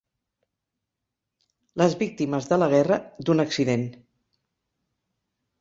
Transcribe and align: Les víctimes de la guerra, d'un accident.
Les 1.83 1.95
víctimes 2.01 2.49
de 2.53 2.59
la 2.63 2.71
guerra, 2.73 2.99
d'un 3.29 3.45
accident. 3.47 3.85